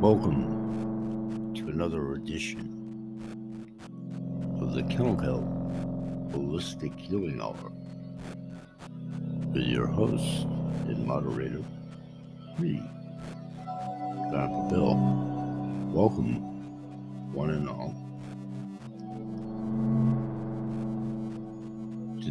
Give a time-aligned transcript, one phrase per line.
[0.00, 2.70] Welcome to another edition
[4.60, 5.44] of the Kennel Kelp
[6.32, 7.72] Holistic Healing Hour
[9.52, 10.46] with your host
[10.86, 11.62] and moderator,
[12.58, 12.82] me,
[14.30, 14.94] Grandpa Bill.
[15.92, 16.36] Welcome,
[17.34, 18.03] one and all.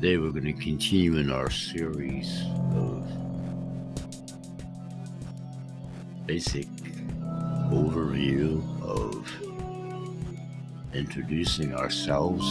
[0.04, 2.44] Today we're going to continue in our series
[2.76, 3.08] of
[6.28, 6.68] basic
[7.72, 9.26] overview of
[10.94, 12.44] introducing ourselves.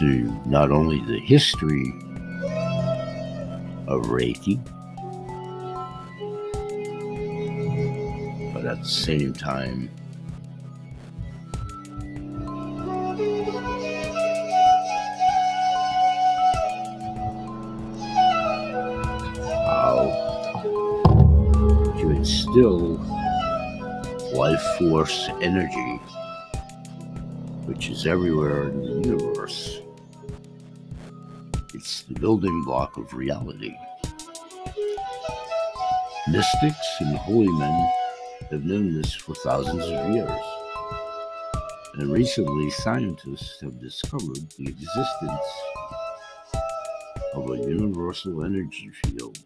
[0.00, 1.94] To not only the history
[3.86, 4.58] of Reiki,
[8.52, 9.88] but at the same time,
[25.10, 25.96] force energy,
[27.66, 29.80] which is everywhere in the universe.
[31.74, 33.76] It's the building block of reality.
[36.28, 37.90] Mystics and holy men
[38.50, 40.40] have known this for thousands of years.
[41.94, 45.50] And recently, scientists have discovered the existence
[47.34, 49.38] of a universal energy field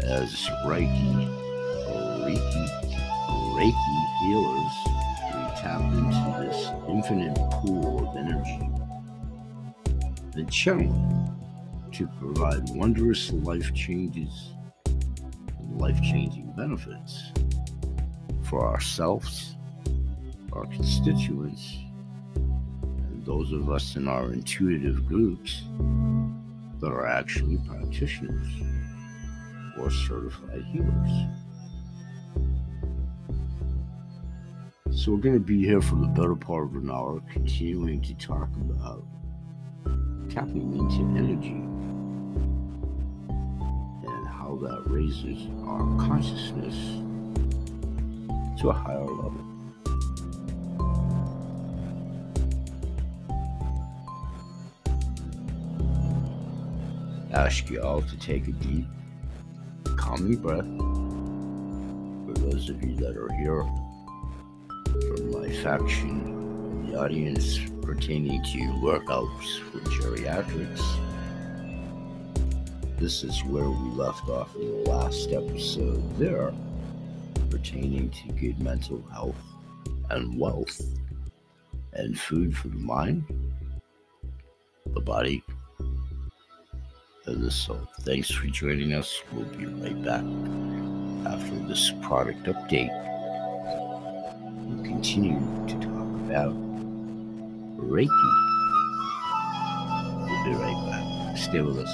[0.00, 0.32] as
[0.64, 1.28] Reiki,
[1.88, 2.91] or Reiki,
[3.52, 4.72] Reiki healers.
[5.26, 8.68] We tap into this infinite pool of energy
[10.34, 11.36] and channel
[11.92, 14.52] to provide wondrous life changes
[14.86, 17.32] and life changing benefits
[18.44, 19.56] for ourselves,
[20.54, 21.78] our constituents,
[22.34, 25.64] and those of us in our intuitive groups
[26.80, 28.48] that are actually practitioners
[29.78, 31.41] or certified healers.
[35.02, 38.14] So, we're going to be here for the better part of an hour, continuing to
[38.14, 39.04] talk about
[40.30, 41.60] tapping into energy
[44.06, 46.76] and how that raises our consciousness
[48.60, 49.44] to a higher level.
[57.32, 58.86] Ask you all to take a deep,
[59.96, 60.64] calming breath.
[62.24, 63.64] For those of you that are here
[65.62, 70.82] from my faction in the audience pertaining to workouts for geriatrics,
[72.98, 76.52] this is where we left off in the last episode there,
[77.50, 79.36] pertaining to good mental health
[80.10, 80.80] and wealth
[81.94, 83.24] and food for the mind,
[84.86, 85.42] the body,
[87.26, 87.88] and the soul.
[88.00, 89.22] Thanks for joining us.
[89.32, 90.24] We'll be right back
[91.32, 92.90] after this product update.
[95.02, 96.54] Continue to talk about
[97.76, 98.06] Reiki.
[100.28, 101.36] We'll be right back.
[101.36, 101.92] Stay with us.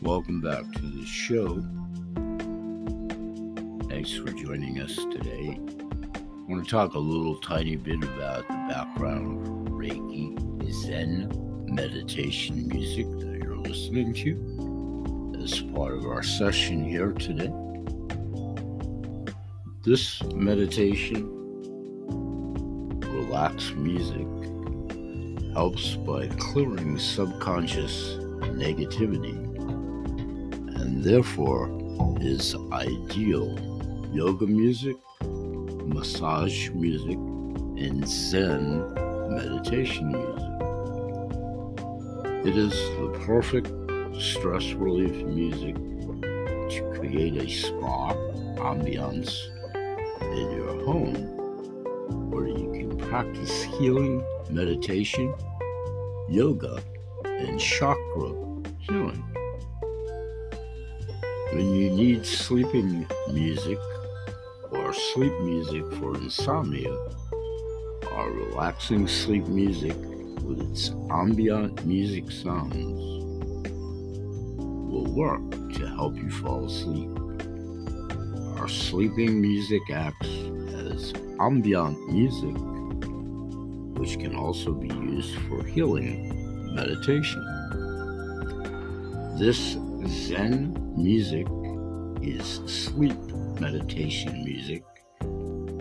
[0.00, 1.62] Welcome back to the show.
[3.90, 5.60] Thanks for joining us today.
[6.14, 12.66] I want to talk a little tiny bit about the background of Reiki Zen meditation
[12.68, 13.06] music
[13.88, 17.50] listening to as part of our session here today.
[19.82, 21.26] This meditation,
[23.00, 24.26] relaxed music,
[25.54, 28.18] helps by clearing subconscious
[28.60, 29.36] negativity
[30.76, 31.70] and therefore
[32.20, 33.58] is ideal
[34.12, 38.80] yoga music, massage music, and Zen
[39.30, 40.44] meditation music.
[42.46, 43.77] It is the perfect
[44.18, 48.12] stress relief music to create a spa
[48.56, 49.46] ambiance
[50.20, 51.14] in your home
[52.28, 55.32] where you can practice healing, meditation,
[56.28, 56.82] yoga,
[57.24, 58.32] and chakra
[58.80, 59.22] healing.
[61.52, 63.78] When you need sleeping music
[64.72, 66.92] or sleep music for insomnia,
[68.12, 69.96] our relaxing sleep music
[70.42, 73.17] with its ambient music sounds
[75.18, 77.10] work to help you fall asleep.
[78.56, 80.28] Our sleeping music acts
[80.86, 82.54] as ambient music,
[83.98, 87.42] which can also be used for healing meditation.
[89.40, 89.76] This
[90.06, 91.48] Zen music
[92.22, 93.18] is sleep
[93.58, 94.84] meditation music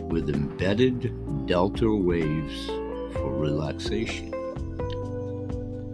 [0.10, 2.66] with embedded delta waves
[3.14, 4.34] for relaxation.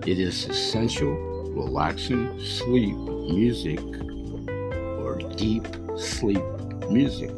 [0.07, 1.11] It is essential,
[1.53, 3.79] relaxing sleep music
[4.99, 5.65] or deep
[5.97, 6.43] sleep
[6.89, 7.31] music.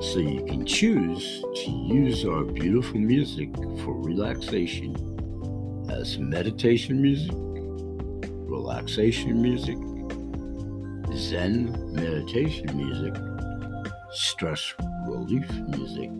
[0.00, 4.94] So you can choose to use our beautiful music for relaxation
[5.90, 7.32] as meditation music,
[8.48, 9.78] relaxation music,
[11.16, 13.14] Zen meditation music,
[14.12, 14.74] stress
[15.06, 16.10] relief music,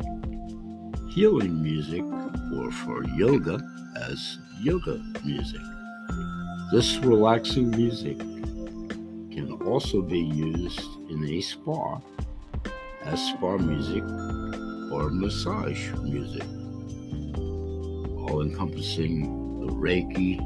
[1.10, 2.02] healing music,
[2.56, 3.60] or for yoga
[3.96, 5.60] as yoga music.
[6.72, 12.00] This relaxing music can also be used in a spa
[13.04, 14.02] as spa music
[14.92, 16.42] or massage music,
[18.18, 20.40] all encompassing the Reiki,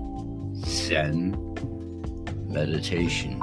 [0.67, 1.33] Zen,
[2.47, 3.41] meditation,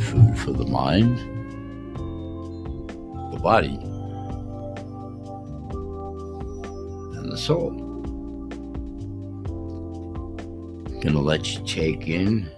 [0.00, 1.18] food for the mind,
[3.32, 3.78] the body,
[7.18, 7.81] and the soul.
[11.02, 12.48] Gonna let you take in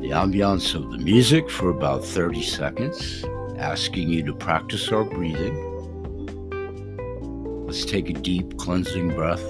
[0.00, 3.24] the ambiance of the music for about 30 seconds,
[3.58, 5.56] asking you to practice our breathing.
[7.66, 9.42] Let's take a deep cleansing breath.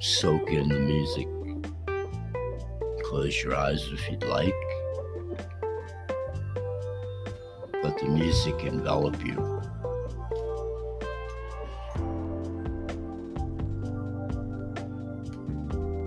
[0.00, 1.28] Soak in the music.
[3.04, 4.52] Close your eyes if you'd like.
[8.22, 9.36] Music envelop you.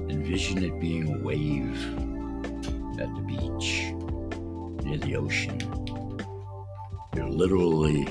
[0.09, 1.77] Envision it being a wave
[3.01, 3.91] at the beach
[4.85, 5.59] near the ocean.
[7.13, 8.05] You're literally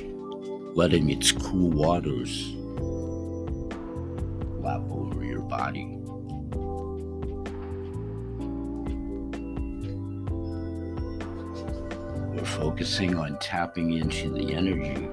[0.74, 2.52] letting its cool waters
[4.62, 5.93] lap over your body.
[12.74, 15.08] Focusing on tapping into the energy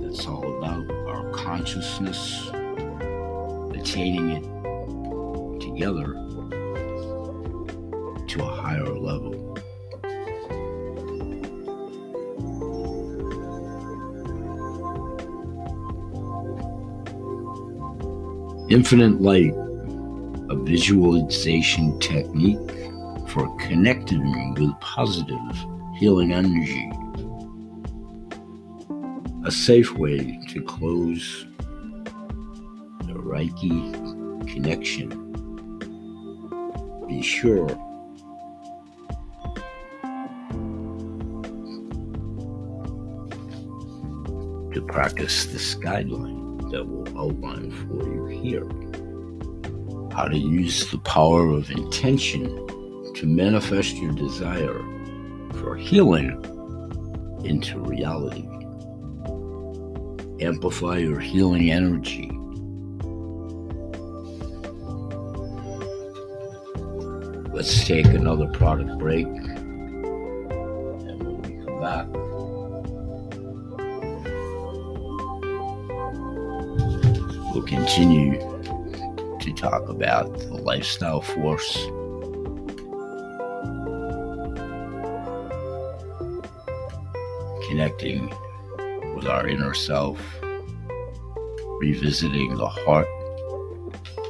[0.00, 2.46] that's all about our consciousness
[3.74, 6.12] attaining it together
[8.28, 9.58] to a higher level.
[18.70, 19.52] Infinite light,
[20.48, 22.82] a visualization technique
[23.32, 25.38] for connecting with positive
[25.96, 26.92] healing energy.
[29.46, 31.46] A safe way to close
[33.06, 35.08] the Reiki connection.
[37.08, 37.68] Be sure
[44.74, 48.68] to practice this guideline that will outline for you here
[50.14, 52.46] how to use the power of intention
[53.14, 54.80] to manifest your desire
[55.60, 56.30] for healing
[57.44, 58.48] into reality.
[60.44, 62.30] Amplify your healing energy.
[67.52, 69.26] Let's take another product break.
[69.26, 69.52] And
[71.22, 72.06] when we come back,
[77.52, 78.38] we'll continue
[79.38, 81.86] to talk about the lifestyle force.
[87.72, 88.28] Connecting
[89.14, 90.20] with our inner self,
[91.80, 93.08] revisiting the heart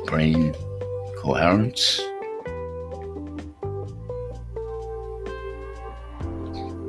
[0.07, 0.55] brain
[1.17, 1.97] coherence,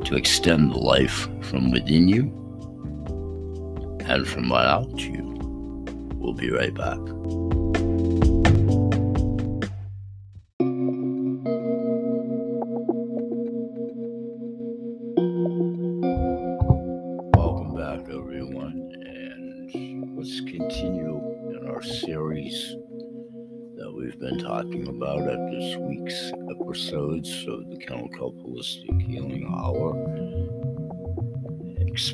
[0.05, 2.25] to extend the life from within you
[4.05, 5.23] and from without you.
[6.17, 6.99] We'll be right back.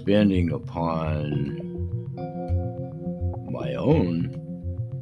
[0.10, 1.56] Expanding upon
[3.52, 4.34] my own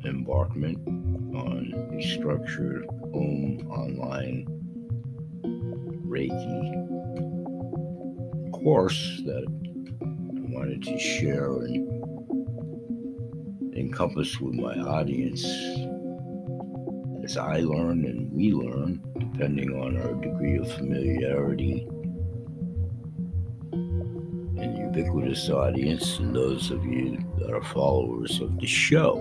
[0.04, 0.78] embarkment
[1.34, 4.46] on a structured home online
[6.06, 6.74] Reiki
[8.52, 11.88] course that I wanted to share and
[13.78, 15.46] encompass with my audience
[17.24, 21.88] as I learn and we learn, depending on our degree of familiarity
[24.98, 29.20] ubiquitous audience, and those of you that are followers of the show,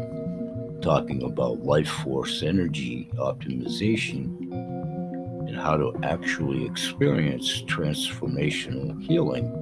[0.81, 4.25] talking about life force energy optimization
[5.47, 9.53] and how to actually experience transformational healing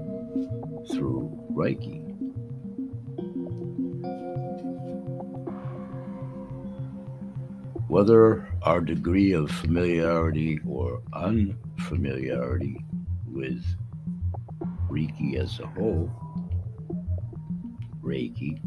[0.93, 2.01] through Reiki.
[7.89, 12.85] Whether our degree of familiarity or unfamiliarity
[13.27, 13.65] with
[14.95, 16.09] Reiki as a whole,
[18.01, 18.61] Reiki,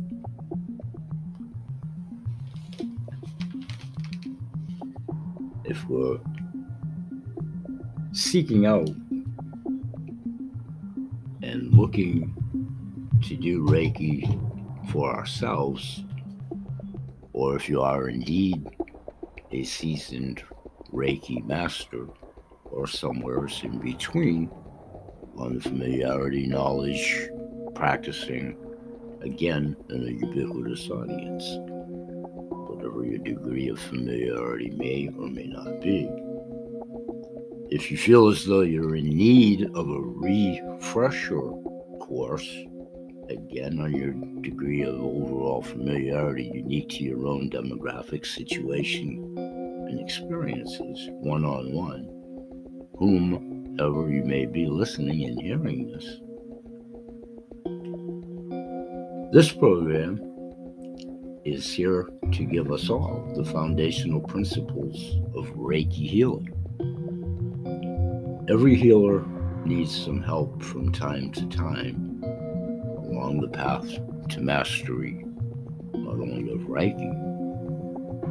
[5.64, 6.20] if we're
[8.12, 8.90] seeking out
[11.44, 12.36] and looking
[13.24, 14.28] to do Reiki
[14.92, 16.04] for ourselves,
[17.32, 18.68] or if you are indeed
[19.54, 20.44] a seasoned
[20.92, 22.06] Reiki master
[22.66, 24.52] or somewhere in between
[25.38, 27.30] on familiarity, uh, knowledge,
[27.76, 28.58] practicing,
[29.22, 31.46] again, in a ubiquitous audience,
[32.70, 36.10] whatever your degree of familiarity may or may not be.
[37.70, 41.42] If you feel as though you're in need of a refresher
[42.00, 42.50] course,
[43.30, 51.10] again on your degree of overall familiarity unique to your own demographic situation and experiences
[51.12, 52.08] one on one,
[53.78, 56.20] whomever you may be listening and hearing this.
[59.32, 60.20] This program
[61.46, 66.54] is here to give us all the foundational principles of Reiki healing.
[68.50, 69.26] Every healer
[69.66, 73.88] needs some help from time to time along the path
[74.30, 75.26] to mastery,
[75.94, 77.14] not only of Reiki,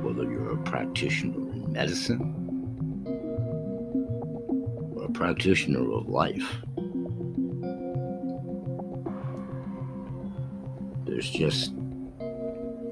[0.03, 2.46] whether you're a practitioner in medicine
[5.07, 6.57] a practitioner of life.
[11.07, 11.73] There's just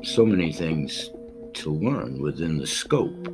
[0.05, 1.11] so many things
[1.55, 3.29] to learn within the scope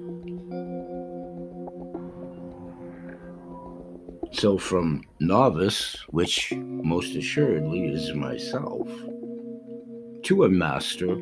[4.33, 8.89] So, from novice, which most assuredly is myself,
[10.23, 11.13] to a master,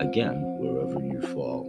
[0.00, 1.66] again, wherever you fall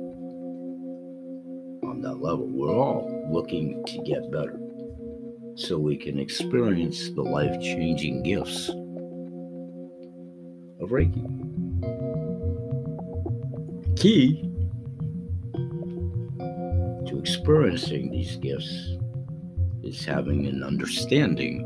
[1.83, 4.57] on that level, we're all looking to get better
[5.57, 8.69] so we can experience the life changing gifts
[10.79, 11.25] of Reiki.
[13.97, 14.43] Key
[17.07, 18.97] to experiencing these gifts
[19.81, 21.63] is having an understanding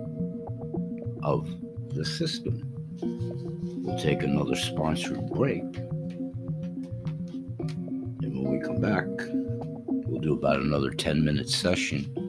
[1.22, 1.50] of
[1.94, 2.64] the system.
[3.02, 5.64] We'll take another sponsored break.
[7.60, 9.06] And when we come back,
[10.08, 12.21] we'll do about another 10 minute session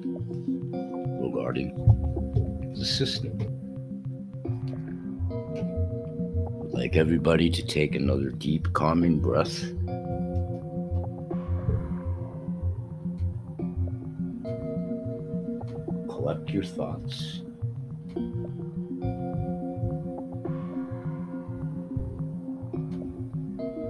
[2.83, 3.39] the system.
[6.65, 9.63] I'd like everybody to take another deep, calming breath.
[16.09, 17.43] collect your thoughts.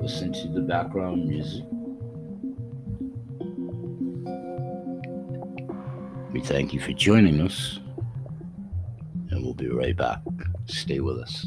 [0.02, 1.64] Listen to the background music.
[6.32, 7.78] We thank you for joining us,
[9.62, 10.19] be right back.
[10.66, 11.47] Stay with us.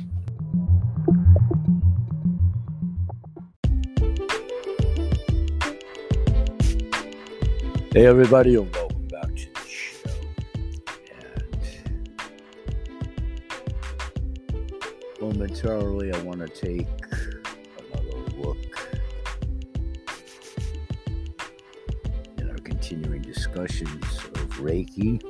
[7.92, 10.10] Hey, everybody, and welcome back to the show.
[15.20, 16.88] And momentarily, I want to take
[17.94, 18.58] another look
[22.38, 24.04] in our continuing discussions
[24.36, 25.22] of Reiki.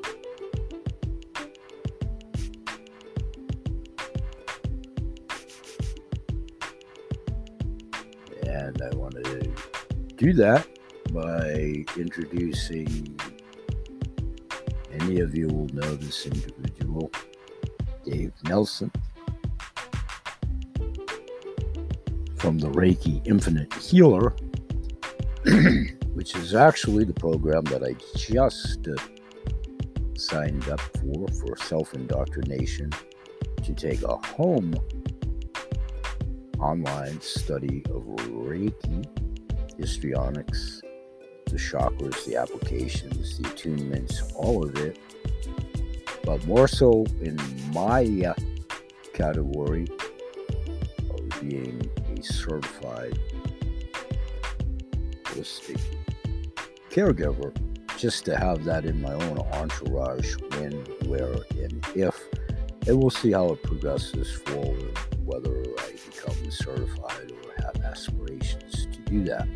[10.25, 10.65] Do that
[11.13, 13.15] by introducing
[14.89, 17.12] any of you will know this individual,
[18.03, 18.91] Dave Nelson
[22.38, 24.36] from the Reiki Infinite Healer,
[26.15, 28.88] which is actually the program that I just
[30.17, 32.89] signed up for for self indoctrination
[33.62, 34.74] to take a home
[36.60, 39.25] online study of Reiki,
[39.77, 40.82] histrionics,
[41.46, 44.98] the chakras, the applications, the attunements, all of it.
[46.24, 47.39] But more so in
[47.74, 48.34] my uh,
[49.13, 49.88] category
[51.10, 53.17] of being a certified
[55.24, 55.79] holistic
[56.89, 57.53] caregiver
[57.98, 60.72] just to have that in my own entourage when,
[61.08, 62.20] where, and if.
[62.88, 68.75] And we'll see how it progresses forward, whether I become certified or have aspirations
[69.15, 69.48] do that.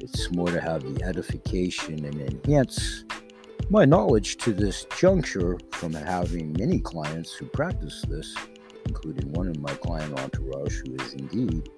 [0.00, 3.04] It's more to have the edification and enhance
[3.70, 8.34] my knowledge to this juncture from having many clients who practice this,
[8.86, 11.68] including one in my client entourage who is indeed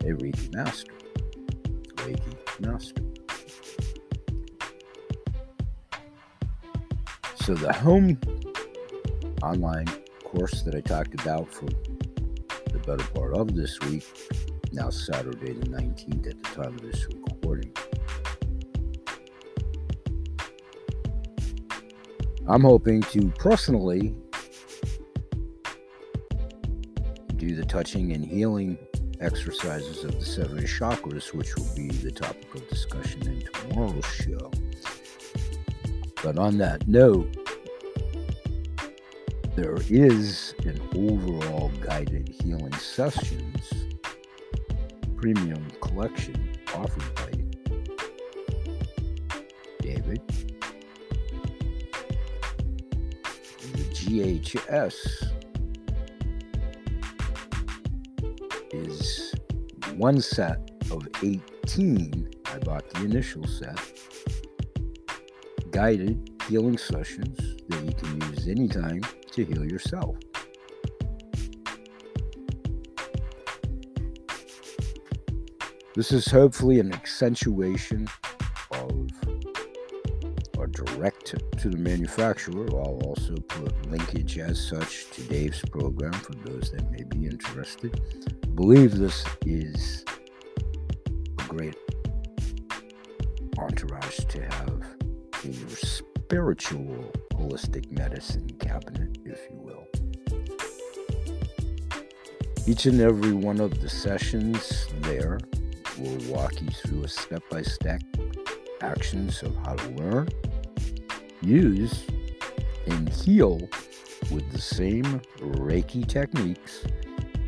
[0.00, 0.92] a Reiki master.
[1.96, 3.02] Reiki master.
[7.36, 8.18] So the home
[9.42, 9.88] online
[10.24, 14.04] course that I talked about for the better part of this week,
[14.72, 17.72] now Saturday the 19th at the time of this recording.
[22.48, 24.14] I'm hoping to personally
[27.36, 28.78] do the touching and healing
[29.20, 34.50] exercises of the seven chakras, which will be the topic of discussion in tomorrow's show.
[36.22, 37.36] But on that note,
[39.54, 43.81] there is an overall guided healing sessions
[45.22, 46.34] premium collection
[46.74, 47.30] offered by
[49.80, 50.20] David.
[53.72, 54.96] The GHS
[58.72, 59.32] is
[59.96, 62.28] one set of 18.
[62.46, 63.78] I bought the initial set.
[65.70, 67.38] Guided healing sessions
[67.68, 70.16] that you can use anytime to heal yourself.
[75.94, 78.08] This is hopefully an accentuation
[78.70, 79.10] of
[80.56, 82.66] or direct to the manufacturer.
[82.70, 88.00] I'll also put linkage as such to Dave's program for those that may be interested.
[88.42, 90.02] I believe this is
[91.38, 91.76] a great
[93.58, 94.82] entourage to have
[95.44, 99.86] in your spiritual holistic medicine cabinet, if you will.
[102.66, 105.38] Each and every one of the sessions there
[106.02, 108.02] will walk you through a step by step
[108.80, 110.28] actions of how to learn,
[111.40, 112.04] use,
[112.88, 113.68] and heal
[114.32, 116.84] with the same Reiki techniques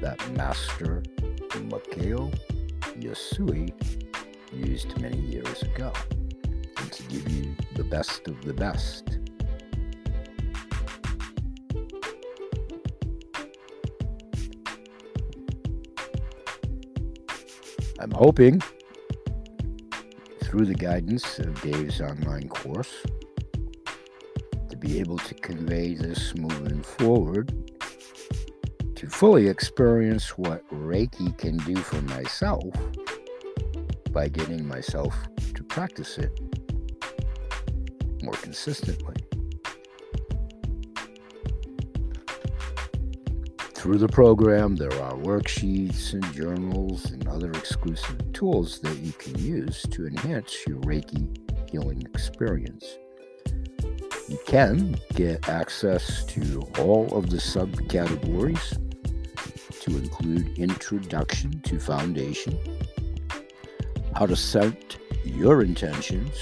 [0.00, 1.02] that Master
[1.50, 2.32] Mikao
[3.00, 3.72] Usui
[4.52, 5.92] used many years ago,
[6.76, 9.13] and to give you the best of the best.
[18.14, 18.62] Hoping
[20.42, 23.02] through the guidance of Dave's online course
[24.68, 27.52] to be able to convey this moving forward
[28.94, 32.72] to fully experience what Reiki can do for myself
[34.12, 35.14] by getting myself
[35.54, 36.38] to practice it
[38.22, 39.23] more consistently.
[43.84, 49.38] Through the program, there are worksheets and journals and other exclusive tools that you can
[49.38, 51.28] use to enhance your Reiki
[51.70, 52.96] healing experience.
[54.26, 58.80] You can get access to all of the subcategories
[59.82, 62.58] to include Introduction to Foundation,
[64.16, 66.40] how to set your intentions,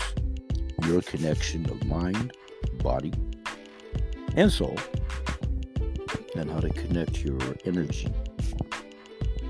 [0.86, 2.36] your connection of mind,
[2.84, 3.12] body,
[4.36, 4.78] and soul
[6.34, 8.12] and how to connect your energy.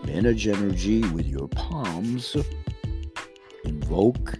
[0.04, 2.36] Manage energy with your palms.
[3.64, 4.34] Invoke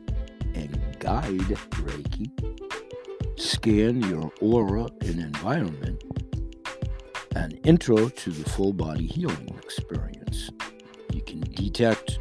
[0.54, 2.30] and guide Reiki.
[3.38, 6.02] Scan your aura and environment.
[7.36, 10.50] An intro to the full body healing experience.
[11.12, 12.18] You can detect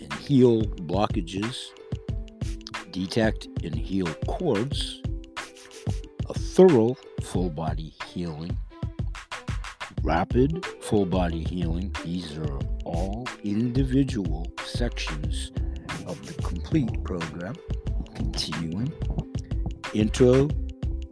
[0.00, 1.68] and heal blockages,
[2.90, 5.00] detect and heal cords,
[6.28, 8.56] a thorough full body healing
[10.02, 11.94] rapid full body healing.
[12.04, 15.52] These are all individual sections
[16.06, 17.54] of the complete program.
[18.14, 18.92] Continuing.
[19.94, 20.48] Intro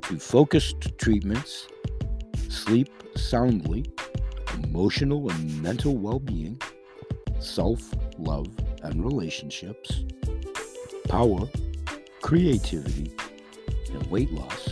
[0.02, 1.68] to focused treatments,
[2.48, 3.84] sleep soundly,
[4.62, 6.60] emotional and mental well being,
[7.40, 8.48] self love
[8.82, 10.04] and relationships,
[11.08, 11.48] power,
[12.22, 13.12] creativity,
[13.92, 14.68] and weight loss,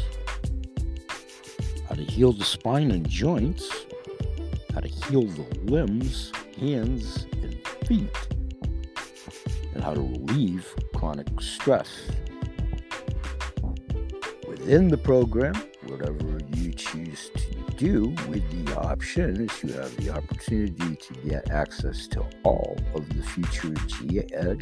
[1.89, 3.86] how to heal the spine and joints
[4.77, 8.15] how to heal the limbs, hands, and feet,
[9.73, 12.11] and how to relieve chronic stress.
[14.47, 15.55] Within the program,
[15.87, 22.07] whatever you choose to do with the options, you have the opportunity to get access
[22.09, 24.61] to all of the future GHSAs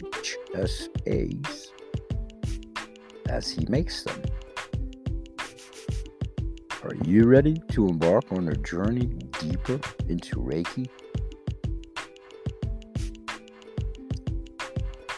[3.28, 4.22] as He makes them.
[7.06, 9.04] You ready to embark on a journey
[9.38, 10.88] deeper into Reiki?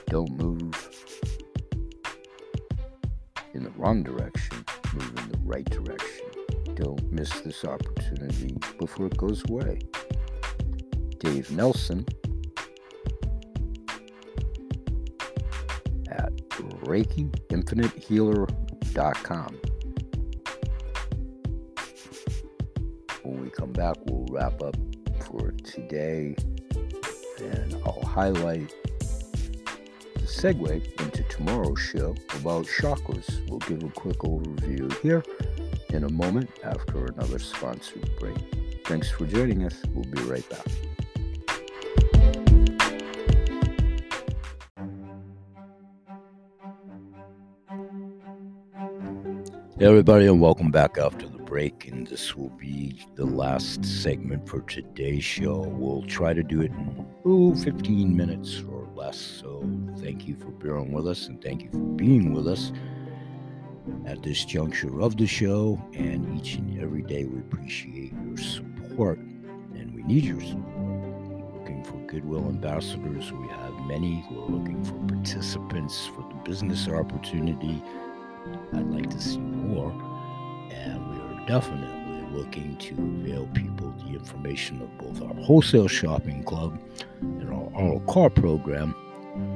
[0.09, 0.75] Don't move
[3.55, 6.27] in the wrong direction, move in the right direction.
[6.75, 9.79] Don't miss this opportunity before it goes away.
[11.21, 12.05] Dave Nelson
[16.11, 16.33] at
[16.83, 19.61] ReikiInfiniteHealer.com.
[23.77, 24.75] back, we'll wrap up
[25.27, 26.35] for today
[27.39, 28.75] and I'll highlight
[30.15, 33.47] the segue into tomorrow's show about chakras.
[33.51, 35.23] We'll give a quick overview here
[35.91, 38.39] in a moment after another sponsored break.
[38.87, 39.83] Thanks for joining us.
[39.93, 40.67] We'll be right back.
[49.79, 51.89] Hey everybody, and welcome back after the break.
[51.89, 55.61] And this will be the last segment for today's show.
[55.61, 59.17] We'll try to do it in ooh, 15 minutes or less.
[59.17, 59.65] So
[59.99, 62.73] thank you for bearing with us and thank you for being with us
[64.05, 65.81] at this juncture of the show.
[65.95, 70.67] And each and every day, we appreciate your support and we need your support.
[71.55, 73.33] Looking for goodwill ambassadors.
[73.33, 74.25] We have many.
[74.31, 77.83] We're looking for participants for the business opportunity
[78.73, 79.91] I'd like to see more.
[80.71, 86.79] And we definitely looking to avail people the information of both our wholesale shopping club
[87.21, 88.95] and our auto car program,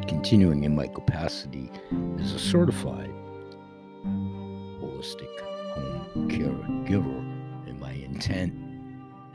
[0.07, 1.71] continuing in my capacity
[2.21, 3.11] as a certified
[4.05, 5.41] holistic
[5.75, 7.09] home care giver.
[7.67, 8.55] And my intent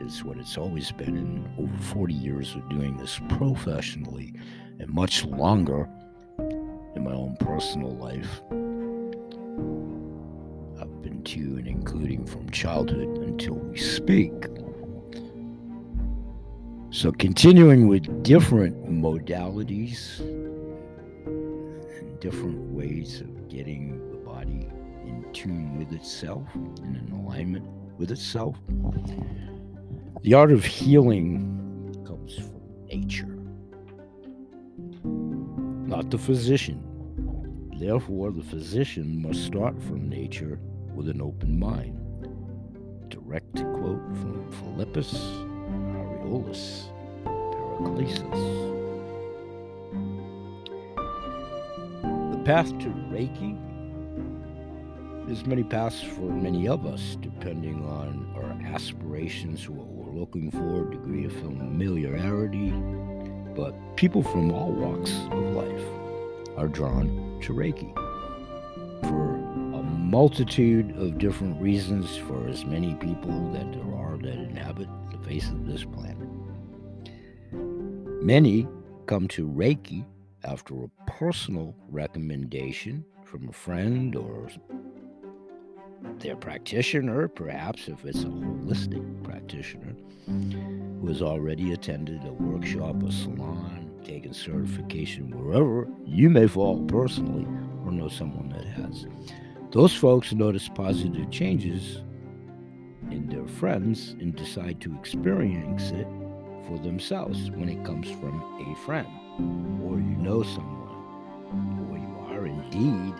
[0.00, 4.34] is what it's always been in over 40 years of doing this professionally
[4.78, 5.88] and much longer
[6.38, 8.40] in my own personal life
[11.26, 14.32] to and including from childhood until we speak.
[16.90, 20.20] So, continuing with different modalities
[21.26, 24.68] and different ways of getting the body
[25.04, 27.66] in tune with itself and in alignment
[27.98, 28.56] with itself,
[30.22, 33.36] the art of healing comes from nature,
[35.88, 36.82] not the physician.
[37.78, 40.60] Therefore, the physician must start from nature
[40.96, 42.00] with an open mind.
[43.10, 45.12] Direct quote from Philippus
[45.92, 46.88] Aureolus
[47.78, 48.72] Paracelsus.
[52.32, 53.56] The path to Reiki
[55.26, 60.88] there's many paths for many of us, depending on our aspirations, what we're looking for,
[60.88, 62.70] degree of familiarity.
[63.56, 65.84] But people from all walks of life
[66.56, 68.05] are drawn to Reiki
[70.06, 75.48] multitude of different reasons for as many people that there are that inhabit the face
[75.48, 76.28] of this planet.
[78.22, 78.68] Many
[79.06, 80.04] come to Reiki
[80.44, 84.48] after a personal recommendation from a friend or
[86.20, 93.10] their practitioner, perhaps if it's a holistic practitioner, who has already attended a workshop, a
[93.10, 97.44] salon, taken certification, wherever you may fall personally,
[97.84, 99.06] or know someone that has.
[99.72, 102.02] Those folks notice positive changes
[103.10, 106.06] in their friends and decide to experience it
[106.66, 109.06] for themselves when it comes from a friend,
[109.82, 113.14] or you know someone, or you are indeed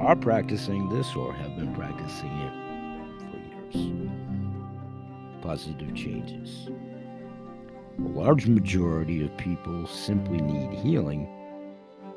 [0.00, 2.52] are practicing this or have been practicing it
[3.30, 3.92] for years.
[5.42, 6.68] Positive changes.
[7.98, 11.28] A large majority of people simply need healing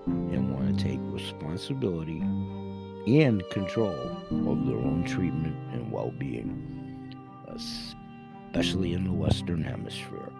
[0.07, 2.23] and want to take responsibility
[3.07, 3.95] and control
[4.31, 7.13] of their own treatment and well being,
[7.55, 10.31] especially in the Western Hemisphere.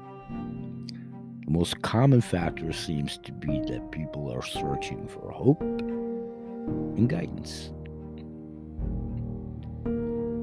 [1.46, 7.72] The most common factor seems to be that people are searching for hope and guidance.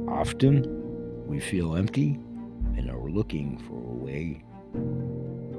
[0.08, 2.20] Often we feel empty
[2.76, 4.44] and are looking for a way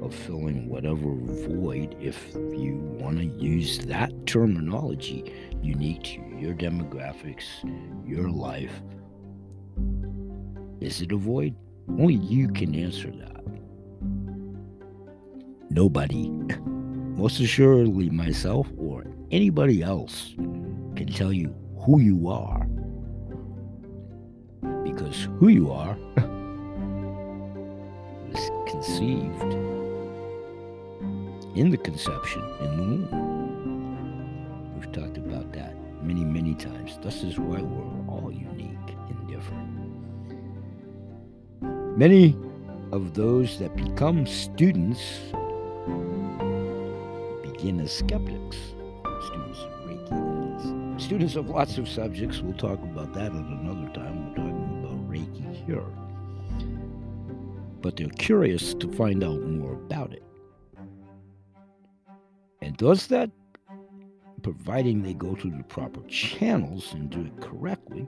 [0.04, 1.14] of filling whatever
[1.48, 7.44] void, if you want to use that terminology unique to your demographics,
[8.06, 8.82] your life.
[10.80, 11.54] Is it a void?
[11.88, 13.44] Only you can answer that.
[15.70, 16.28] Nobody,
[17.16, 22.66] most assuredly myself or anybody else, can tell you who you are.
[24.82, 25.96] Because who you are
[28.30, 29.73] was conceived
[31.54, 34.74] in the conception in the womb.
[34.74, 36.98] We've talked about that many, many times.
[37.02, 39.70] This is why we're all unique and different.
[41.96, 42.36] Many
[42.90, 45.20] of those that become students
[47.42, 48.56] begin as skeptics.
[49.26, 52.40] Students of Reiki, Students of lots of subjects.
[52.40, 54.30] We'll talk about that at another time.
[54.30, 55.84] We're talking about Reiki here.
[57.80, 60.23] But they're curious to find out more about it.
[62.76, 63.30] Does that,
[64.42, 68.06] providing they go through the proper channels and do it correctly,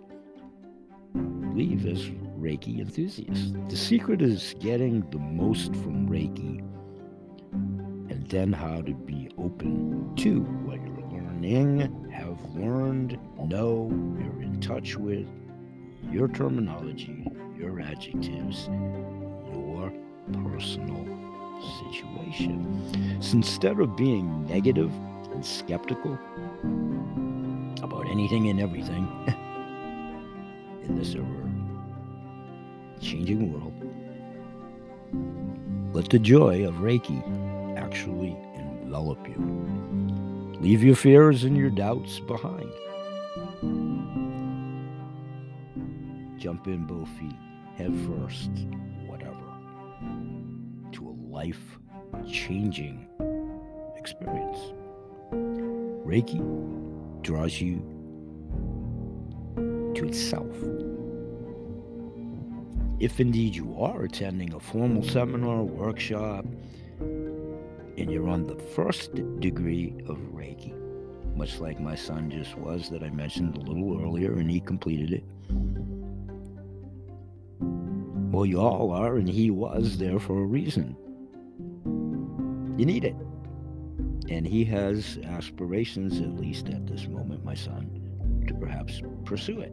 [1.15, 2.05] leave as
[2.39, 3.53] Reiki enthusiasts.
[3.69, 6.61] The secret is getting the most from Reiki
[8.11, 14.61] and then how to be open to what you're learning, have learned, know, you're in
[14.61, 15.27] touch with,
[16.11, 17.27] your terminology,
[17.59, 18.69] your adjectives,
[19.53, 19.93] your
[20.45, 21.16] personal
[21.61, 23.21] situation.
[23.21, 24.93] So instead of being negative
[25.33, 26.19] and skeptical
[27.83, 29.07] about anything and everything
[30.85, 31.27] in this ever
[33.01, 33.75] changing world,
[35.95, 37.23] let the joy of Reiki
[37.77, 40.57] actually envelop you.
[40.61, 42.71] Leave your fears and your doubts behind.
[46.39, 47.35] Jump in both feet,
[47.77, 48.51] head first,
[51.37, 51.79] life
[52.27, 53.07] changing
[53.99, 54.73] experience.
[56.11, 56.41] Reiki
[57.21, 57.77] draws you
[59.95, 60.57] to itself.
[63.01, 66.47] If indeed you are attending a formal seminar, workshop,
[67.01, 70.73] and you're on the first degree of Reiki,
[71.37, 75.13] much like my son just was that I mentioned a little earlier, and he completed
[75.13, 75.25] it.
[78.33, 80.97] Well, you all are, and he was there for a reason.
[82.77, 83.17] You need it.
[84.29, 89.73] And he has aspirations, at least at this moment, my son, to perhaps pursue it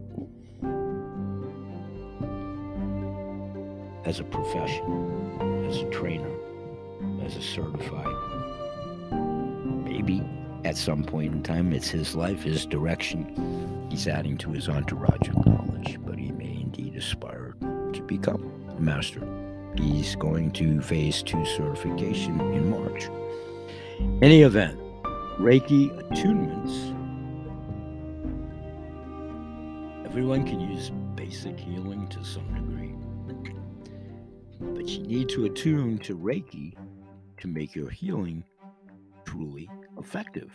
[4.06, 6.30] as a profession, as a trainer
[7.26, 8.08] as a certified.
[9.84, 10.24] Maybe
[10.66, 13.88] at some point in time, it's his life, his direction.
[13.90, 17.56] He's adding to his entourage of knowledge, but he may indeed aspire
[17.94, 19.22] to become a master.
[19.76, 23.10] He's going to phase two certification in March.
[24.22, 24.80] Any event,
[25.40, 26.94] Reiki attunements.
[30.06, 32.94] Everyone can use basic healing to some degree,
[34.76, 36.76] but you need to attune to Reiki
[37.40, 38.44] to make your healing
[39.26, 40.52] truly effective.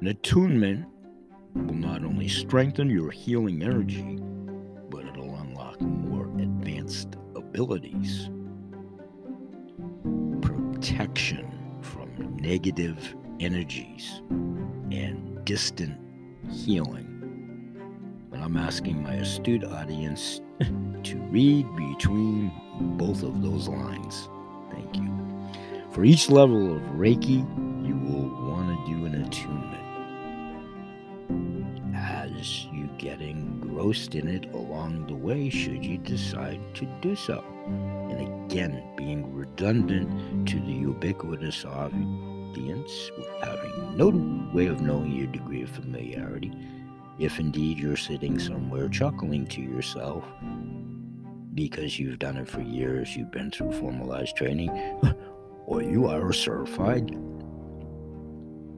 [0.00, 0.86] An attunement
[1.54, 4.20] will not only strengthen your healing energy,
[6.86, 8.30] advanced abilities.
[10.40, 11.50] Protection
[11.82, 14.22] from negative energies
[14.92, 15.98] and distant
[16.48, 17.04] healing.
[18.30, 22.52] But I'm asking my astute audience to read between
[22.96, 24.28] both of those lines.
[24.70, 25.10] Thank you.
[25.90, 27.38] For each level of Reiki,
[27.84, 29.82] you will want to do an attunement.
[31.96, 34.48] As you get engrossed in it
[34.86, 37.44] along the way, should you decide to do so.
[37.66, 43.10] And again, being redundant to the ubiquitous audience,
[43.42, 44.08] having no
[44.54, 46.52] way of knowing your degree of familiarity,
[47.18, 50.24] if indeed you're sitting somewhere chuckling to yourself
[51.54, 54.70] because you've done it for years, you've been through formalized training,
[55.66, 57.10] or you are a certified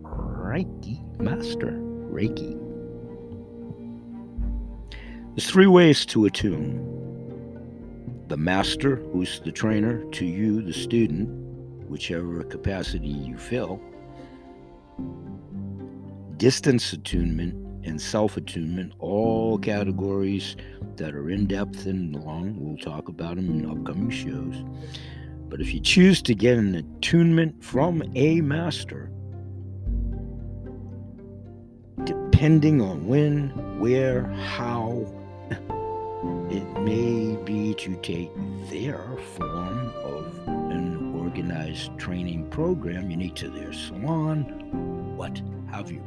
[0.03, 1.73] Reiki master.
[2.11, 2.68] Reiki.
[5.39, 6.85] There's three ways to attune
[8.27, 11.29] the master, who's the trainer, to you, the student,
[11.89, 13.81] whichever capacity you fill,
[16.39, 17.55] distance attunement,
[17.87, 20.57] and self attunement, all categories
[20.97, 22.57] that are in depth and long.
[22.59, 24.65] We'll talk about them in upcoming shows.
[25.49, 29.09] But if you choose to get an attunement from a master,
[32.03, 35.07] depending on when, where, how,
[36.51, 38.31] it may be to take
[38.71, 44.43] their form of an organized training program unique to their salon,
[45.17, 46.03] what have you.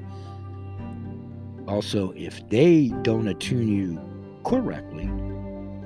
[1.68, 4.02] Also, if they don't attune you
[4.44, 5.06] correctly,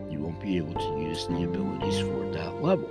[0.09, 2.89] you won't be able to use the abilities for that level.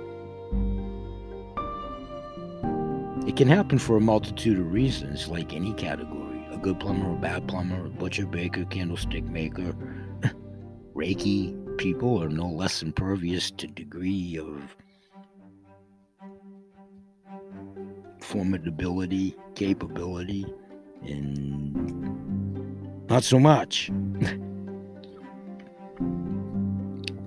[3.27, 6.25] It can happen for a multitude of reasons, like any category
[6.55, 9.75] a good plumber, a bad plumber, a butcher, baker, candlestick maker.
[10.95, 14.75] Reiki people are no less impervious to degree of
[18.21, 20.45] formidability, capability,
[21.03, 21.75] and
[23.09, 23.91] not so much.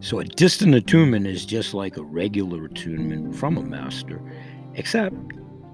[0.00, 4.22] so a distant attunement is just like a regular attunement from a master,
[4.74, 5.14] except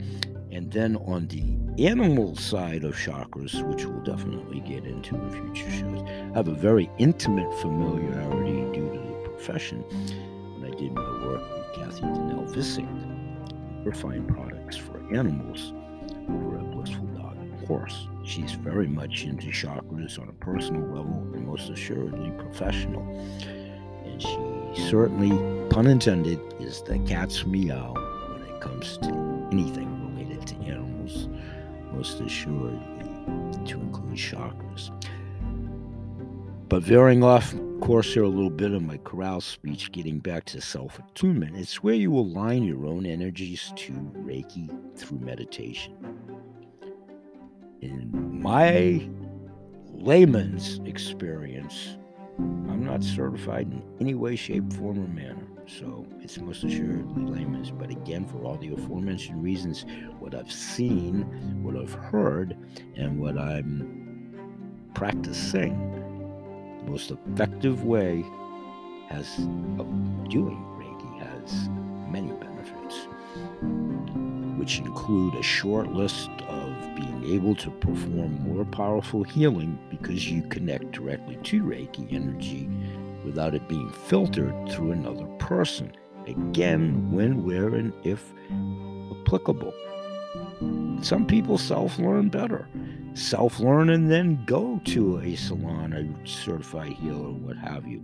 [0.51, 1.43] And then on the
[1.83, 6.53] animal side of chakras, which we'll definitely get into in future shows, I have a
[6.53, 9.81] very intimate familiarity due to the profession
[10.59, 15.73] when I did my work with Kathy Donnell Vissing, refined products for animals
[16.29, 18.07] over at Blissful Dog and Horse.
[18.23, 23.03] She's very much into chakras on a personal level and most assuredly professional.
[24.05, 25.31] And she certainly,
[25.69, 27.93] pun intended, is the cat's meow
[28.31, 31.27] when it comes to anything related to animals,
[31.91, 32.79] most assuredly
[33.65, 34.89] to include chakras.
[36.69, 40.61] But veering off course here a little bit of my chorale speech, getting back to
[40.61, 41.57] self attunement.
[41.57, 46.12] It's where you align your own energies to Reiki through meditation.
[48.43, 49.07] My
[49.93, 51.95] layman's experience,
[52.37, 55.47] I'm not certified in any way, shape, form, or manner.
[55.65, 57.71] So it's most assuredly layman's.
[57.71, 59.85] But again, for all the aforementioned reasons,
[60.19, 61.21] what I've seen,
[61.63, 62.57] what I've heard,
[62.97, 64.35] and what I'm
[64.93, 65.79] practicing
[66.83, 68.25] the most effective way
[69.07, 69.39] has
[69.79, 69.87] of
[70.29, 71.69] doing Reiki has
[72.09, 73.07] many benefits,
[74.59, 76.29] which include a short list
[77.25, 82.69] able to perform more powerful healing because you connect directly to Reiki energy
[83.25, 85.91] without it being filtered through another person.
[86.27, 88.33] Again, when, where, and if
[89.19, 89.73] applicable.
[91.01, 92.67] Some people self learn better
[93.13, 98.03] self learn and then go to a salon, a certified healer, what have you.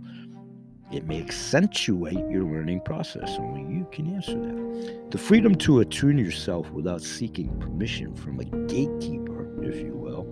[0.92, 3.36] It may accentuate your learning process.
[3.38, 5.10] Only you can answer that.
[5.12, 10.26] The freedom to attune yourself without seeking permission from a gatekeeper, if you will.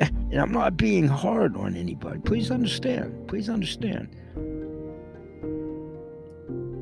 [0.00, 2.18] Eh, and I'm not being hard on anybody.
[2.20, 3.28] Please understand.
[3.28, 4.08] Please understand.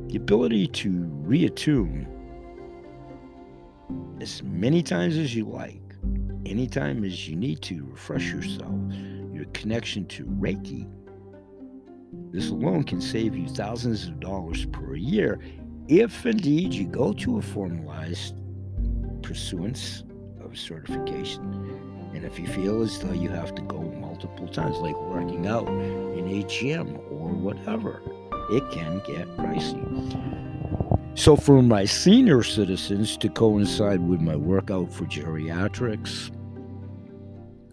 [0.09, 0.91] The ability to
[1.27, 2.07] reattune
[4.23, 5.83] as many times as you like
[6.47, 8.75] anytime as you need to refresh yourself,
[9.33, 10.89] your connection to Reiki,
[12.33, 15.38] this alone can save you thousands of dollars per year
[15.88, 18.35] if indeed you go to a formalized
[19.23, 20.05] pursuance
[20.41, 22.11] of certification.
[22.14, 25.69] And if you feel as though you have to go multiple times, like working out
[25.69, 28.03] in a gym or whatever,
[28.51, 29.85] it can get pricey.
[31.14, 36.31] So, for my senior citizens to coincide with my workout for geriatrics,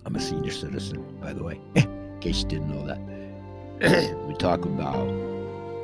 [0.05, 3.14] I'm a senior citizen, by the way, in case you didn't know that.
[4.27, 4.95] we talk about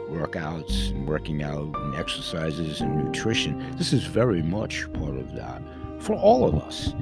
[0.10, 3.76] workouts and working out and exercises and nutrition.
[3.78, 5.62] This is very much part of that
[6.00, 6.94] for all of us.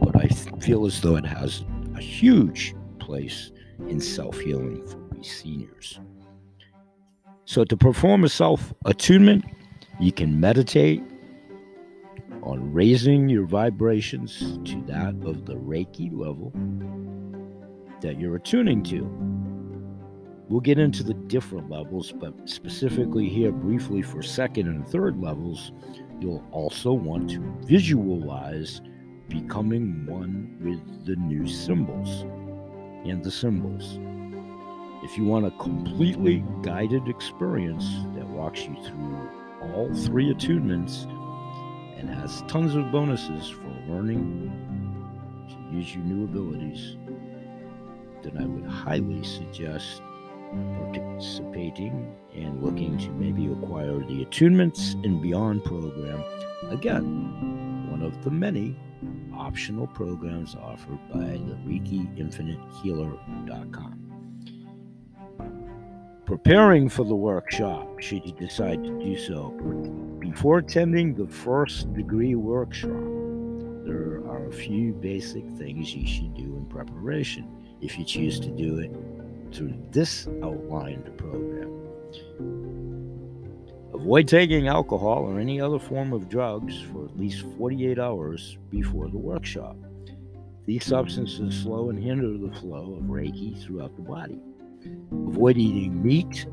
[0.00, 0.28] But I
[0.60, 1.64] feel as though it has
[1.94, 3.52] a huge place
[3.88, 6.00] in self healing for we seniors.
[7.44, 9.44] So, to perform a self attunement,
[9.98, 11.02] you can meditate,
[12.42, 16.50] on raising your vibrations to that of the Reiki level
[18.00, 19.29] that you're attuning to.
[20.50, 25.70] We'll get into the different levels, but specifically here, briefly for second and third levels,
[26.18, 28.80] you'll also want to visualize
[29.28, 32.22] becoming one with the new symbols
[33.08, 34.00] and the symbols.
[35.04, 39.30] If you want a completely guided experience that walks you through
[39.72, 41.06] all three attunements,
[41.96, 44.50] and has tons of bonuses for learning
[45.48, 46.96] to use your new abilities,
[48.24, 50.02] then I would highly suggest
[50.50, 56.24] participating and looking to maybe acquire the Attunements and Beyond program.
[56.70, 58.76] Again, one of the many
[59.34, 63.96] optional programs offered by the ReikiInfiniteHealer.com.
[66.26, 69.50] Preparing for the workshop, should you decide to do so,
[70.20, 72.90] before attending the first degree workshop,
[73.84, 77.48] there are a few basic things you should do in preparation
[77.80, 78.92] if you choose to do it
[79.52, 81.70] through this outlined program.
[83.92, 89.08] Avoid taking alcohol or any other form of drugs for at least 48 hours before
[89.08, 89.76] the workshop.
[90.66, 94.40] These substances slow and hinder the flow of Reiki throughout the body.
[95.28, 96.46] Avoid eating meat,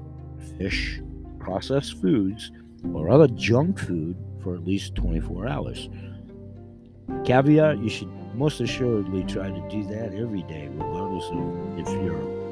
[0.57, 0.99] fish,
[1.39, 2.51] processed foods,
[2.93, 5.89] or other junk food for at least 24 hours.
[7.23, 12.46] Caveat you should most assuredly try to do that every day, regardless of if you're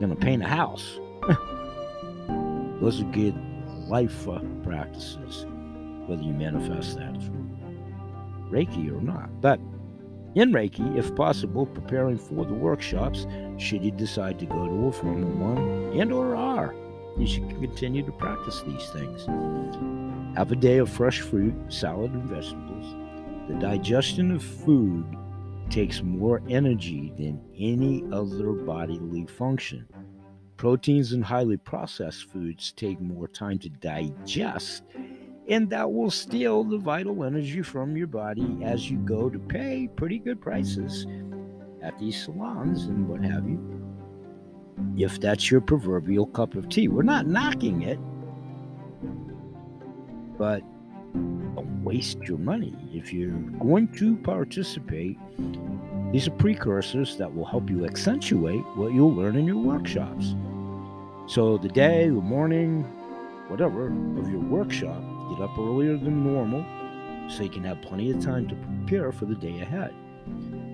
[0.00, 0.98] to paint a house.
[2.80, 3.34] Those are good
[3.88, 5.46] life uh, practices,
[6.06, 7.48] whether you manifest that through
[8.50, 9.40] Reiki or not.
[9.40, 9.60] But
[10.34, 13.26] in Reiki, if possible, preparing for the workshops,
[13.56, 16.74] should you decide to go to a formal one and or are,
[17.16, 19.26] you should continue to practice these things.
[20.36, 22.94] Have a day of fresh fruit, salad, and vegetables.
[23.48, 25.04] The digestion of food
[25.70, 29.86] takes more energy than any other bodily function.
[30.56, 34.82] Proteins and highly processed foods take more time to digest,
[35.48, 39.88] and that will steal the vital energy from your body as you go to pay
[39.94, 41.06] pretty good prices
[41.82, 43.62] at these salons and what have you.
[44.96, 47.98] If that's your proverbial cup of tea, we're not knocking it,
[50.36, 50.62] but
[51.58, 52.72] don't waste your money.
[52.92, 55.18] If you're going to participate,
[56.12, 60.36] these are precursors that will help you accentuate what you'll learn in your workshops.
[61.26, 62.84] So, the day, the morning,
[63.48, 66.64] whatever of your workshop, get up earlier than normal
[67.28, 69.92] so you can have plenty of time to prepare for the day ahead.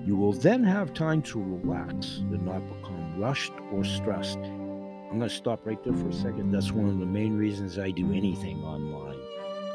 [0.04, 4.36] You will then have time to relax and not become rushed or stressed.
[4.36, 6.52] I'm going to stop right there for a second.
[6.52, 8.93] That's one of the main reasons I do anything online.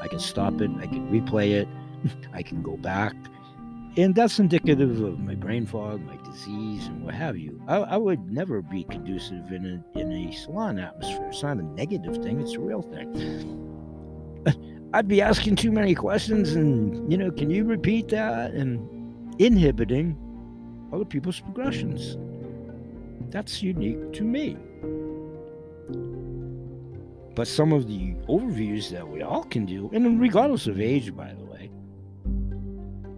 [0.02, 1.68] I can stop it, I can replay it,
[2.34, 3.16] I can go back,
[3.98, 7.62] and that's indicative of my brain fog, my disease, and what have you.
[7.68, 11.28] I, I, would never be conducive in a, in a salon atmosphere.
[11.28, 13.66] It's not a negative thing, it's a real thing.
[14.94, 18.52] I'd be asking too many questions, and, you know, can you repeat that?
[18.52, 20.18] And inhibiting
[20.94, 22.18] other people's progressions.
[23.32, 24.58] That's unique to me.
[27.40, 31.34] But some of the overviews that we all can do, and regardless of age, by
[31.34, 31.72] the way,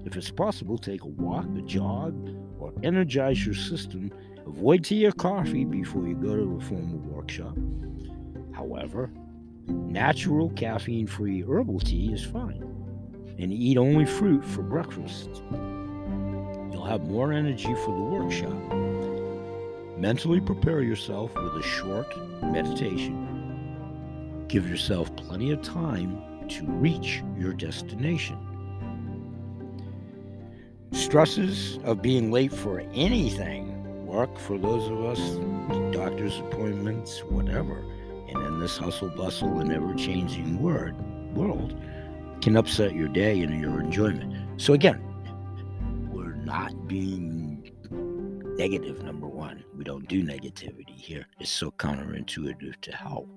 [0.05, 4.11] if it's possible, take a walk, a jog, or energize your system.
[4.45, 7.57] Avoid tea or coffee before you go to a formal workshop.
[8.53, 9.11] However,
[9.65, 12.61] natural caffeine free herbal tea is fine.
[13.39, 15.29] And eat only fruit for breakfast.
[15.49, 19.97] You'll have more energy for the workshop.
[19.97, 22.05] Mentally prepare yourself with a short
[22.43, 23.30] meditation.
[24.51, 28.37] Give yourself plenty of time to reach your destination.
[30.91, 37.77] Stresses of being late for anything, work for those of us, doctor's appointments, whatever,
[38.27, 40.97] and in this hustle bustle and ever changing word,
[41.33, 41.73] world,
[42.41, 44.61] can upset your day and your enjoyment.
[44.61, 45.01] So, again,
[46.11, 47.71] we're not being
[48.57, 49.63] negative, number one.
[49.77, 51.25] We don't do negativity here.
[51.39, 53.29] It's so counterintuitive to help.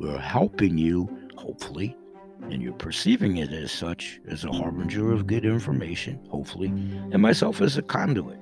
[0.00, 1.94] We're helping you, hopefully,
[2.44, 7.60] and you're perceiving it as such as a harbinger of good information, hopefully, and myself
[7.60, 8.38] as a conduit.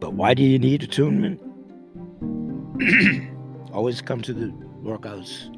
[0.00, 1.38] But why do you need attunement?
[3.74, 4.46] Always come to the
[4.82, 5.54] workouts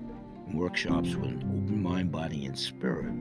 [0.48, 3.14] and workshops with an open mind, body, and spirit.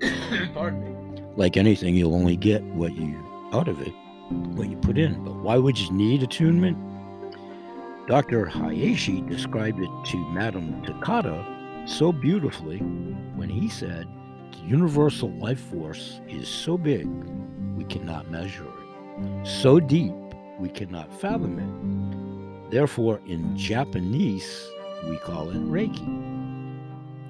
[0.54, 1.22] Pardon me.
[1.34, 3.20] Like anything, you'll only get what you
[3.52, 3.92] out of it,
[4.30, 5.24] what you put in.
[5.24, 6.93] But why would you need attunement?
[8.06, 8.44] Dr.
[8.44, 11.42] Hayashi described it to Madame Takata
[11.86, 12.78] so beautifully
[13.34, 14.06] when he said,
[14.52, 17.06] The universal life force is so big
[17.74, 20.12] we cannot measure it, so deep
[20.58, 22.70] we cannot fathom it.
[22.70, 24.68] Therefore, in Japanese,
[25.08, 26.06] we call it Reiki,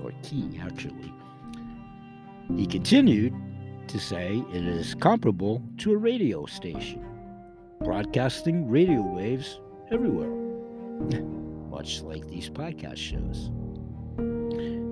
[0.03, 1.13] or Ki, actually.
[2.57, 3.33] He continued
[3.87, 7.07] to say it is comparable to a radio station,
[7.81, 9.61] broadcasting radio waves
[9.93, 10.44] everywhere
[11.71, 13.51] much like these podcast shows.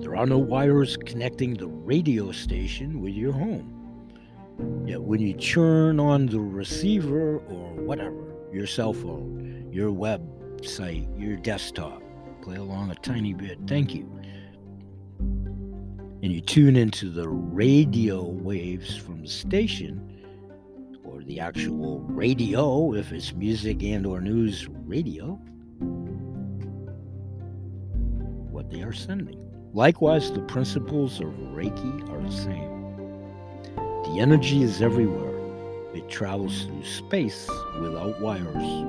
[0.03, 4.83] There are no wires connecting the radio station with your home.
[4.85, 11.37] Yet when you turn on the receiver or whatever, your cell phone, your website, your
[11.37, 12.03] desktop,
[12.41, 14.09] play along a tiny bit, thank you.
[15.19, 20.21] And you tune into the radio waves from the station
[21.03, 25.39] or the actual radio if it's music and or news radio
[28.73, 29.39] they are sending.
[29.73, 32.95] Likewise, the principles of Reiki are the same.
[34.03, 35.31] The energy is everywhere.
[35.93, 37.47] It travels through space
[37.79, 38.85] without wires.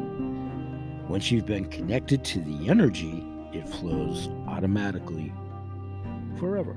[1.09, 5.32] Once you've been connected to the energy, it flows automatically
[6.39, 6.76] forever.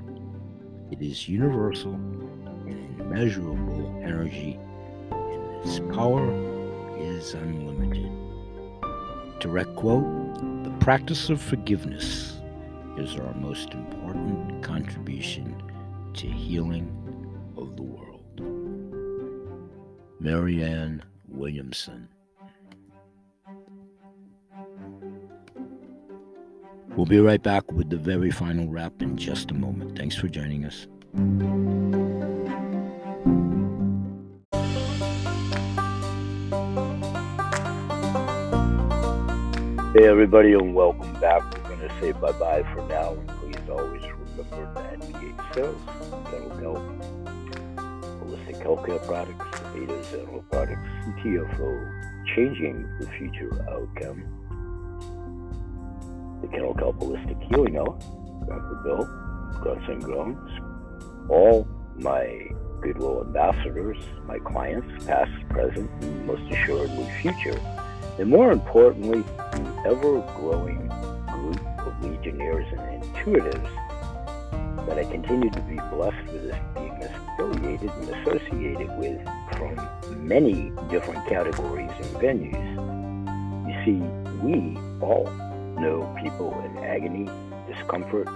[0.90, 4.58] It is universal and immeasurable energy,
[5.10, 6.30] and its power
[6.98, 8.12] is unlimited.
[9.40, 10.04] Direct quote
[10.64, 12.37] The practice of forgiveness
[12.98, 15.62] is our most important contribution
[16.14, 16.92] to healing
[17.56, 18.40] of the world.
[20.18, 22.08] Marianne Williamson.
[26.96, 29.96] We'll be right back with the very final wrap in just a moment.
[29.96, 30.88] Thanks for joining us.
[39.94, 41.57] Hey, everybody, and welcome back.
[41.78, 43.12] Going to say bye bye for now.
[43.12, 45.80] And please always remember that BH Sales,
[46.30, 46.82] Dental Health,
[48.20, 50.82] Holistic Healthcare Products, Beta Dental Products,
[51.20, 54.24] TFO, changing the future outcome.
[56.42, 57.96] The Kennel Holistic Healing Hour,
[58.44, 59.04] Grandpa Bill,
[59.60, 60.60] Grunts and Groans,
[61.30, 62.50] all my
[62.80, 67.60] Goodwill ambassadors, my clients, past, present, and most assuredly future
[68.18, 69.22] and more importantly,
[69.52, 70.88] the ever growing
[72.28, 78.98] legionnaires and intuitives that I continue to be blessed with as being affiliated and associated
[78.98, 79.20] with
[79.56, 82.68] from many different categories and venues.
[83.68, 84.00] You see,
[84.42, 85.30] we all
[85.78, 87.28] know people in agony,
[87.72, 88.28] discomfort,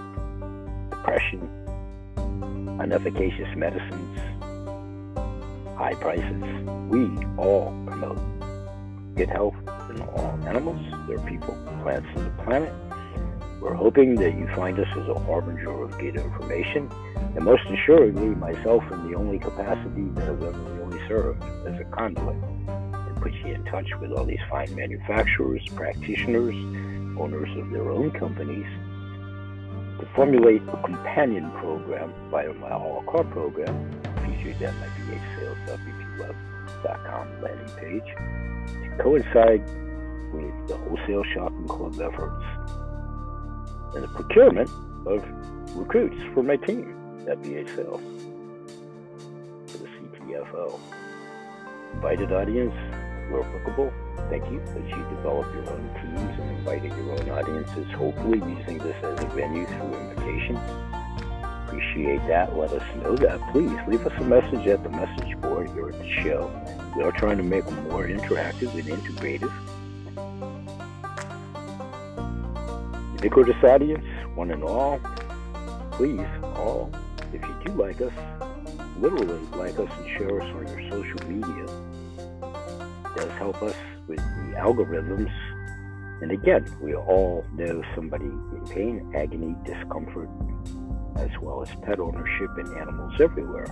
[0.89, 1.49] depression,
[2.79, 4.17] unefficacious medicines,
[5.77, 6.43] high prices.
[6.89, 7.05] We
[7.37, 8.19] all promote
[9.15, 9.55] good health
[9.89, 12.73] in all animals, their people, plants, and the planet.
[13.63, 18.35] We're hoping that you find us as a harbinger of good information, and most assuredly,
[18.35, 23.31] myself in the only capacity that I've ever really served as a conduit, and put
[23.31, 26.53] you in touch with all these fine manufacturers, practitioners,
[27.17, 28.67] owners of their own companies,
[30.01, 33.01] to formulate a companion program via my a
[33.31, 33.89] program
[34.25, 38.13] featured at my bhsales.bpweb.com landing page
[38.83, 39.63] to coincide
[40.33, 42.43] with the wholesale shopping club efforts
[43.95, 44.69] and the procurement
[45.05, 45.23] of
[45.75, 46.95] recruits for my team
[47.29, 47.99] at BHL
[49.67, 50.79] for the CTFO.
[51.93, 52.73] Invited audience,
[53.31, 53.93] where applicable,
[54.29, 58.77] thank you as you develop your own teams and invited your own audiences, hopefully using
[58.79, 60.57] this as a venue through invitation.
[61.65, 62.55] Appreciate that.
[62.55, 63.39] Let us know that.
[63.51, 66.51] Please leave us a message at the message board here at the show
[66.95, 69.51] we are trying to make more interactive and integrative.
[73.23, 74.03] Ubiquitous audience,
[74.35, 74.99] one and all,
[75.91, 76.91] please, all,
[77.31, 78.11] if you do like us,
[78.99, 81.63] literally like us and share us on your social media.
[81.63, 83.75] It does help us
[84.07, 85.31] with the algorithms.
[86.21, 90.27] And again, we all know somebody in pain, agony, discomfort,
[91.15, 93.67] as well as pet ownership and animals everywhere.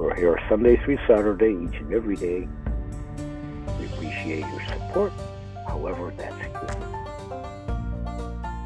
[0.00, 2.48] We're here Sunday through Saturday, each and every day.
[3.78, 5.12] We appreciate your support,
[5.66, 6.82] however that's given.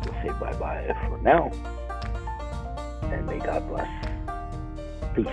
[0.04, 1.50] We'll say bye bye for now,
[3.02, 3.88] and may God bless.
[5.14, 5.28] Peace.